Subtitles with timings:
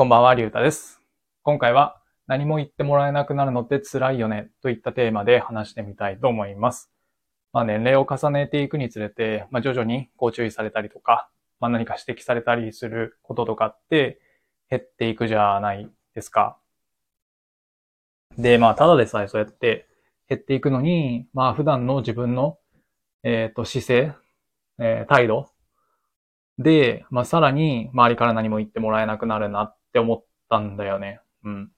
[0.00, 0.98] こんばんは、りゅうたです。
[1.42, 6.90] 今回は何も言ってもらえなくなるのって辛いよねといったテーマで話してみたいと思います。
[7.52, 11.28] まあ、年齢を重ねていくにつれて、まあ、徐々にこ注意されたりとか、
[11.60, 14.22] まあ、何か指摘されたりすることとかって
[14.70, 16.56] 減っていくじゃないですか。
[18.38, 19.86] で、まあ、ただでさえそうやって
[20.30, 22.56] 減っていくのに、まあ、普段の自分の、
[23.22, 24.14] えっ、と、姿勢、
[24.78, 25.50] えー態度
[26.58, 31.20] で、まあ、さらに周りから何も言ってもらえなくなるなっって思ったんだよね。
[31.44, 31.72] うん。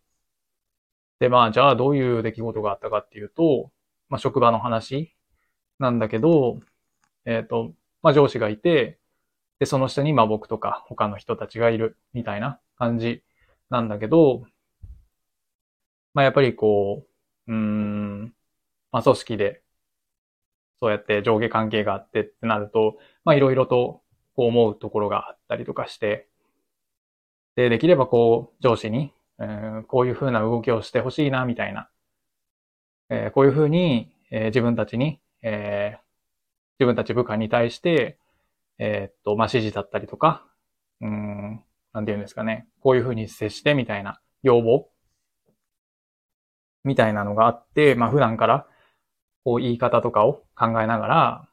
[1.20, 3.70] で、まあ、じゃあどういう出来事があったかっていうと、
[4.08, 5.14] まあ、職場の話
[5.78, 6.60] なんだけど、
[7.24, 8.98] えっ、と、まあ、上司がいて、
[9.58, 13.22] で、その下にまあ僕とか他の人たちがいるみたいな感じ
[13.70, 14.44] なんだけど、
[16.14, 17.06] まあ、やっぱりこ
[17.46, 18.34] う、うん、
[18.90, 19.62] まあ、組織で、
[20.80, 24.02] そうやって上下関係があってってなると、まあ、いろいろと
[24.34, 26.28] こう思うところがあったりとかして、
[27.56, 31.88] で、できればこう、上司に、えーこういう風な動きをしてほしいな、みたいな。
[33.10, 36.02] えーこういう風に、えー自分たちに、えー
[36.80, 38.18] 自分たち部下に対して、
[38.78, 40.44] えっと、まあ、指示だったりとか、
[41.00, 42.66] うん、なんて言うんですかね。
[42.80, 44.90] こういう風に接して、みたいな要望
[46.84, 48.66] みたいなのがあって、まあ、普段から、
[49.44, 51.48] こう、言い方とかを考えながら、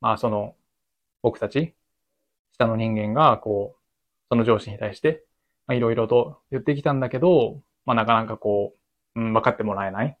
[0.00, 0.56] まあ、その、
[1.22, 1.74] 僕たち、
[2.58, 3.80] 下の人間が、こう、
[4.30, 5.25] その上司に対して、
[5.66, 8.74] まあ、いろいろと言ってきたんだけど、まあ、なかなかこ
[9.16, 10.18] う、うん、分かってもらえない。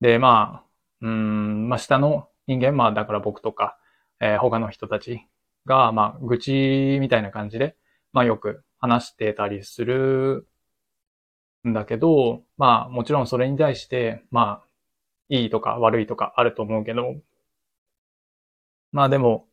[0.00, 3.78] で、まあ、うん、まあ、下の人間、まあ、だから僕とか、
[4.20, 5.26] えー他の人たち
[5.66, 7.76] が、まあ、愚痴みたいな感じで、
[8.12, 10.46] まあ、よく話してたりする
[11.68, 14.68] んだけど、まあ、もちろんそれに対して、まあ、
[15.28, 17.16] いいとか悪いとかあると思うけど、
[18.92, 19.48] まあでも、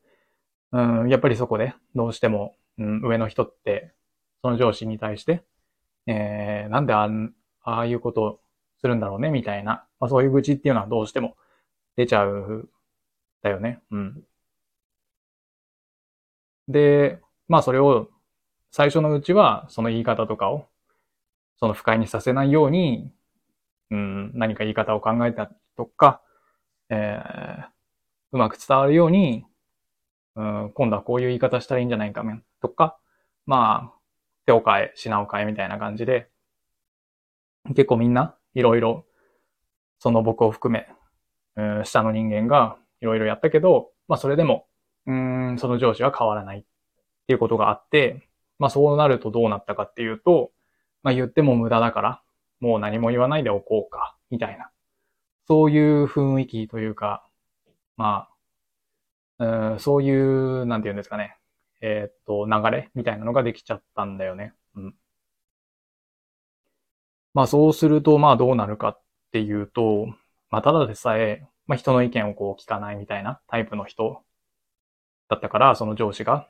[0.73, 3.93] うん、やっぱりそこでどうしても、うん、上の人って、
[4.41, 5.43] その上司に対して、
[6.07, 8.39] えー、なんであんああいうことを
[8.81, 11.35] するんだろうね、みたいな、まあそういう愚痴っていうのはどうしても
[11.97, 12.69] 出ちゃう、
[13.41, 13.81] だよね。
[13.91, 14.23] うん。
[16.67, 18.09] で、まあそれを、
[18.71, 20.67] 最初のうちは、その言い方とかを、
[21.59, 23.11] その不快にさせないように、
[23.91, 26.21] うん、何か言い方を考えたとか、
[26.89, 27.67] えー、
[28.31, 29.45] うまく伝わるように、
[30.35, 32.97] うん、今度はこういう言い方したらいいんじゃないかめとか、
[33.45, 33.99] まあ、
[34.45, 36.29] 手を変え、品を変えみたいな感じで、
[37.75, 39.05] 結構みんないろいろ、
[39.99, 40.87] その僕を含め、
[41.55, 44.67] うん、下の人間がいろいろやったけど、まあそれでも、
[45.05, 46.63] うん、その上司は変わらないっ
[47.27, 48.27] ていうことがあって、
[48.59, 50.51] まあそうなるとどうなったかっていうと、
[51.03, 52.21] まあ言っても無駄だから、
[52.59, 54.69] もう何も言わないでおこうか、みたいな。
[55.47, 57.25] そういう雰囲気というか、
[57.97, 58.35] まあ、
[59.39, 60.09] うん、そうい
[60.61, 61.37] う、なんて言うんですかね。
[61.81, 64.53] えーっと、流れみたいなのができちゃったんだよね。
[64.75, 64.95] うん。
[67.33, 69.01] まあそうすると、まあどうなるかっ
[69.31, 70.07] ていうと、
[70.49, 74.23] まあただでさえ、まあ人の意見をこう聞かないみたいなタイプの人
[75.29, 76.49] だったから、その上司が。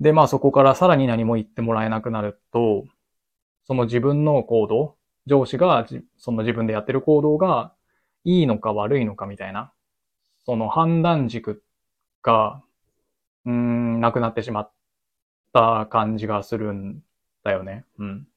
[0.00, 2.84] で、まあそこからさらに何も言ってもらえなくなると、
[3.66, 4.96] その自分の行動、
[5.26, 7.74] 上司がじその自分でやってる行動が
[8.24, 9.72] いいのか悪いのかみたいな、
[10.46, 11.64] その判断軸
[12.22, 12.62] が、
[13.44, 14.72] うん、なくなってしまっ
[15.52, 17.02] た感じがするん
[17.42, 17.84] だよね。
[17.98, 18.28] うん。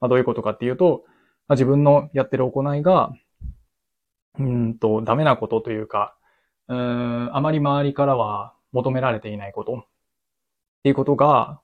[0.00, 1.04] まあ、どういうことかっていうと、
[1.48, 3.12] まあ、自分のやってる行いが、
[4.38, 6.16] うんと、ダメなことというか、
[6.68, 9.84] うん、あまり周りからは求められていないことっ
[10.84, 11.60] ていうことが、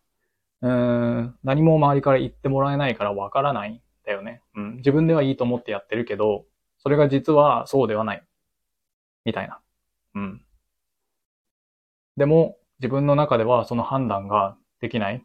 [0.60, 4.42] うん、何も周りから言ってもらえないからわからないんだよね。
[4.56, 4.76] うん。
[4.78, 6.46] 自分ではいいと思ってやってるけど、
[6.78, 8.24] それが実はそうではない。
[9.24, 9.60] みたいな。
[10.14, 10.44] うん。
[12.16, 15.24] でも、自分の中ではその判断ができない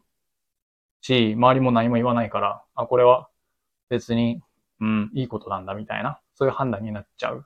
[1.02, 3.30] し、周りも何も言わないから、あ、これは
[3.90, 4.42] 別に、
[4.80, 7.46] うん、いいことなんだみたいな、そういう判断になっちゃう。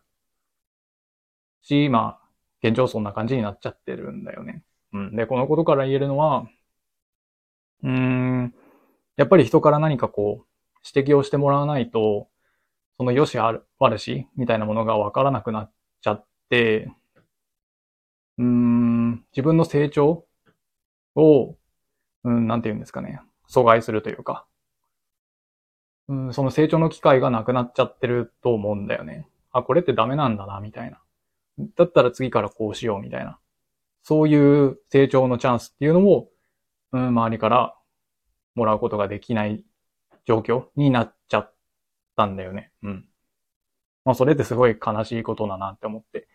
[1.61, 2.27] し、まあ、
[2.61, 4.63] 現状そんな感じになっちゃってるんだよね。
[4.93, 5.15] うん。
[5.15, 6.47] で、このことから言えるのは、
[7.83, 8.53] うん、
[9.17, 10.47] やっぱり人から何かこう、
[10.95, 12.29] 指摘をしてもらわないと、
[12.97, 16.91] その良しある悪しみたいなものがわからなくなっちゃって、
[18.37, 20.25] うん、自分の成長
[21.15, 21.55] を、
[22.23, 24.45] うん、なんて言うんですかね、阻害するというか、
[26.07, 29.27] うん、その成長の機会がなくなっちゃってると思うんだよね。
[29.51, 31.01] あ、これってダメなんだな、みたいな。
[31.75, 33.39] だったら次からこうしよう、みたいな。
[34.03, 36.29] そういう成長のチャンスっていうのを、
[36.91, 37.75] うん、周りから
[38.55, 39.63] もらうことができない
[40.25, 41.53] 状況になっちゃっ
[42.15, 42.71] たんだよね。
[42.83, 43.05] うん。
[44.05, 46.27] まあ、それってすごい悲しいことだなって思って。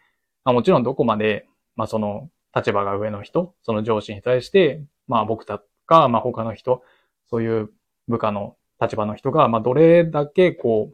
[0.44, 1.46] まあ、もちろんどこまで、
[1.78, 6.82] まあ、その立場が上の人、その上司に対して、まあ、僕たか、まあ他の人、
[7.30, 7.70] そういう
[8.08, 10.92] 部下の立場の人が、まあどれだけこ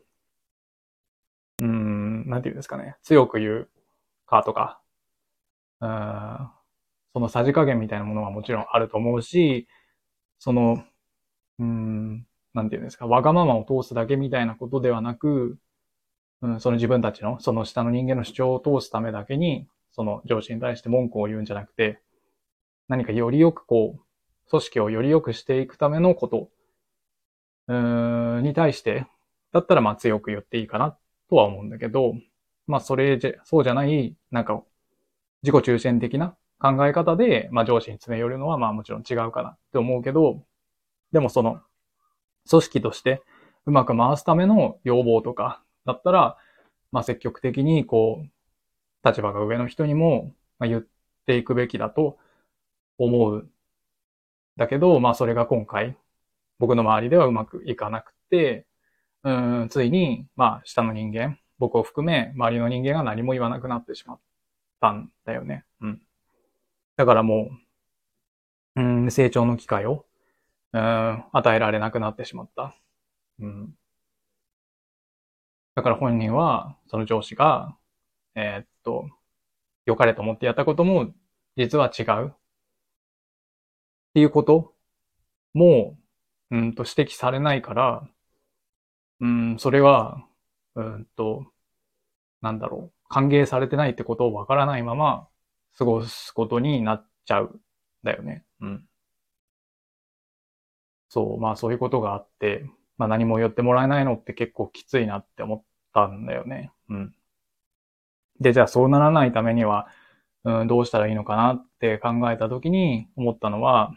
[1.61, 3.71] う、うん、なんていうんですかね、強く言う
[4.27, 4.79] かとか、
[5.81, 6.51] うん、
[7.15, 9.67] そのさじ加減みたいなものはもちろんあると思うし、
[10.39, 10.85] その、
[11.59, 15.57] うん、なんていうんですか、わがままを通すだけみたいなことではなく、
[16.43, 22.01] うん、その自分たちの、その下の人間の主張を通すためだけに、その上司に対して文句を言うんじゃなくて、
[22.89, 26.51] 何かよりよくこう、組織をより良くしていくためのこと、
[27.69, 29.07] うーん、に対して、
[29.53, 30.97] だったらまあ強く言っていいかな
[31.31, 32.15] とは思うんだけど、
[32.67, 34.63] まあそれじゃ、そうじゃない、なんか、
[35.45, 40.43] 自己中心的な考え方で、まあ上司に詰め寄るのはまあもちろん違うかなって思うけど、
[41.13, 41.61] でもその、
[42.51, 43.23] 組織として
[43.65, 46.37] うまく回すための要望とかだったら、
[46.91, 48.29] まあ積極的にこう、
[49.05, 50.87] 立場が上の人にもま言っ
[51.27, 52.19] ていくべきだと
[52.99, 53.51] 思う。
[54.57, 55.97] だけど、まあそれが今回、
[56.59, 58.67] 僕の周りではうまくいかなくて、
[59.25, 59.33] う
[59.65, 64.21] ん、ついに、まあ下の人間、僕を含め周りの人間が何も言わなくなってしまっ
[64.81, 65.65] たんだよね。
[65.81, 66.03] うん。
[66.97, 67.51] だからも
[68.77, 70.07] う、うん、成長の機会を、
[70.73, 72.77] うん、与えられなくなってしまった。
[73.41, 73.75] うん。
[75.75, 77.77] だから本人は、その上司が、
[78.35, 79.09] えー、っと、
[79.87, 81.13] 良かれと思ってやったことも、
[81.57, 82.29] 実は違う。
[82.29, 82.33] っ
[84.15, 84.75] ていうこと
[85.55, 85.97] も、
[86.51, 88.09] うんと指摘されないから、
[89.21, 90.27] うん、それは、
[90.75, 91.47] うんと、
[92.43, 95.29] なんだろう、歓迎されてないってことをわからないまま
[95.79, 97.61] 過ごすことになっちゃう
[98.05, 98.45] だよね。
[98.61, 98.89] うん。
[101.09, 106.73] そう、まあそういうことがあって、まあ何も言ってもらえないのって結構きついなって思ったんだよね。
[106.89, 107.15] うん。
[108.41, 109.89] で、じゃあそうならないためには、
[110.45, 113.95] うん、どうしたらいいのかなって考えたときに思ったのは、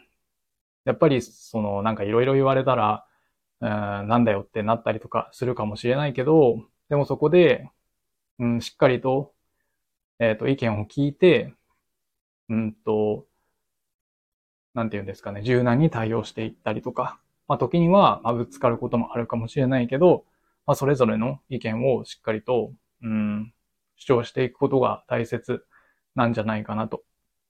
[0.84, 3.06] やっぱりそのなんかいろいろ言われたら、
[3.60, 7.68] うん、なんだよってなったりとかするかもしれないけど、でもそこで、
[8.38, 9.34] うん、しっかりと、
[10.20, 11.54] えっ、ー、と、意見を聞いて、
[12.48, 13.26] うんと、
[14.74, 20.24] なんて言うんですかね、柔軟に対応していったりとか、まあ時には、まあ、ぶつかることもあるかもしれないけど、
[20.66, 23.52] まあそれぞれの意見をしっかりと、うん、
[23.98, 25.64] 主張していくことが大切
[26.14, 27.04] なんじゃないかなと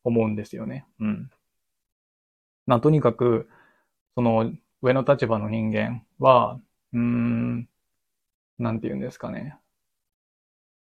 [0.04, 0.86] 思うんですよね。
[1.00, 1.30] うん。
[2.66, 3.48] ま、とにかく、
[4.14, 4.52] その
[4.82, 6.60] 上の立場の人間は、
[6.92, 7.68] うーん、
[8.58, 9.56] なんて言うんですかね。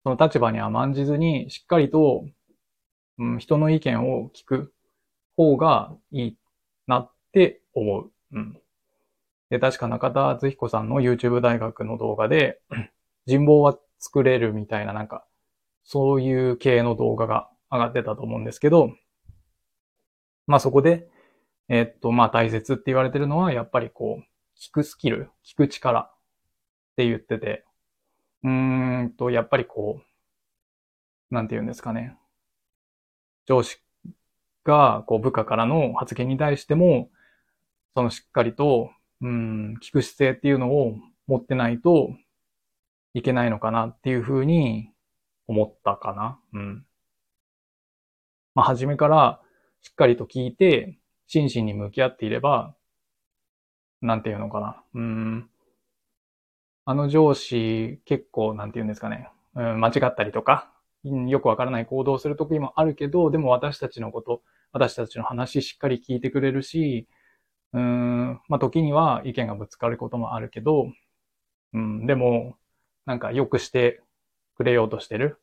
[0.03, 2.25] その立場に甘んじずに、しっかりと、
[3.19, 4.73] うん、人の意見を聞く
[5.37, 6.37] 方がいい
[6.87, 8.11] なって思う。
[8.33, 8.61] うん。
[9.51, 12.61] で、確か中田敦彦さんの YouTube 大学の動画で、
[13.27, 15.26] 人望は作れるみたいななんか
[15.89, 18.91] そういう系の動画が上がってたと思うんですけど、
[20.45, 21.07] まあそこで、
[21.69, 24.23] えっと、まあ大切って言われてるのは、やっぱりこう、
[24.61, 26.11] 聞くスキル、聞く力っ
[26.97, 27.63] て言ってて、
[28.43, 30.01] うーんと、やっぱりこ
[31.31, 32.17] う、なんて言うんですかね。
[33.45, 33.77] 上司
[34.65, 37.09] が、こう、部下からの発言に対しても、
[37.95, 38.89] そのしっかりと、
[39.21, 40.97] うん、聞く姿勢っていうのを
[41.27, 42.09] 持ってないと
[43.13, 44.91] いけないのかなっていうふうに
[45.47, 46.39] 思ったかな。
[46.53, 46.85] うん。
[48.55, 49.41] まあ、初めから
[49.81, 50.97] しっかりと聞いて、
[51.27, 52.75] 真摯に向き合っていれば、
[54.01, 54.83] なんていうのかな。
[54.93, 55.49] うん。
[56.85, 59.29] あの上司、結構、なんていうんですかね。
[59.55, 60.71] うん、間違ったりとか、
[61.03, 67.07] よくわからない行動する時もあるけど、でも私たちのこと、私たちの話しっかり聞いてくれるし、
[67.73, 70.91] うん、まあ時には意見がぶつかることもあるけど、
[71.73, 72.55] うん、でも、
[73.05, 74.01] なんか良くして
[74.57, 75.39] くれようとしてる。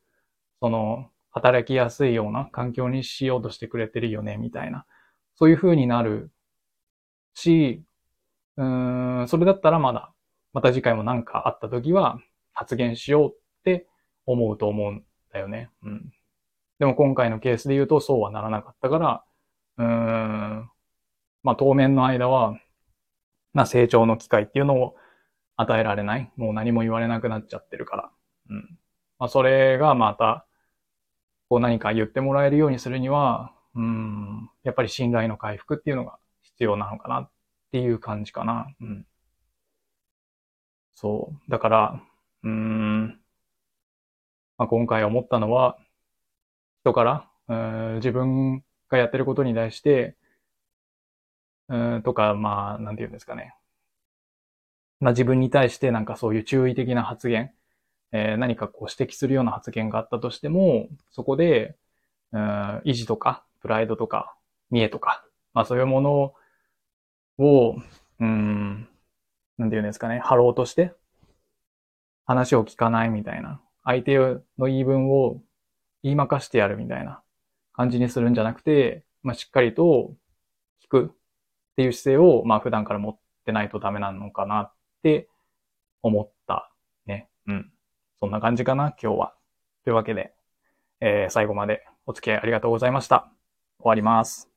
[0.60, 4.86] その、働きやすいような環境にしようとしてくれてるよね、みたいな。
[5.36, 6.30] そういう風になる
[7.34, 7.82] し、
[8.56, 10.12] うーん、それだったらまだ、
[10.52, 12.18] また次回も何かあった時は
[12.52, 13.88] 発言しようって
[14.26, 15.70] 思うと思うんだよね。
[15.82, 16.12] うん。
[16.78, 19.24] でも今回のケースで言うとそうはならなかったから、
[19.78, 20.70] うーん、
[21.42, 22.56] まあ当面の間は、
[23.52, 24.96] まあ成長の機会っていうのを
[25.56, 26.32] 与えられない。
[26.36, 28.10] もう何も言われなくなっちゃってるから。
[29.24, 30.44] まあ、それがまた、
[31.48, 37.30] こう何か言ってもらえるようにするには、うん、やっぱり信頼の回復っていうのが必要なのかなっ
[37.72, 38.66] ていう感じかな。
[38.82, 39.06] うん。
[40.94, 41.50] そう。
[41.50, 42.02] だから、
[42.42, 43.18] うん、
[44.58, 45.78] まあ、今回思ったのは、
[46.82, 47.54] 人から、う
[47.94, 50.18] ん、自分がやってることに対して、
[51.70, 53.54] うん、とか、まあ、なんて言うんですかね。
[55.00, 57.54] まあ自分に対してなんかそういう注意的な発言、
[58.12, 61.76] えー、何かこう指摘するような発言があったとしても、そこで、
[62.32, 64.34] うん、意地とか、プライドとか、
[64.70, 66.34] 見栄とか、まあそういうもの
[67.38, 67.76] を、
[68.20, 68.88] うん、
[69.58, 70.92] なんていうんですかね、貼ろうとして、
[72.26, 75.40] 話を聞かないみたいな、相手の言い分を
[76.02, 77.22] 言いまかしてやるみたいな
[77.72, 80.14] 感じにするんじゃなくて、まあ、しっかりと
[80.84, 81.14] 聞くっ
[81.76, 85.28] ていう姿勢を、まあ、普段から持ってないとダメなのかなって
[86.02, 86.70] 思った
[87.06, 87.28] ね。
[87.46, 87.73] うん。
[88.24, 89.34] そんな感じかな、今日は。
[89.84, 90.32] というわけで、
[91.00, 93.30] えー、最後までお付き合いありがとうございました。
[93.78, 94.53] 終わります。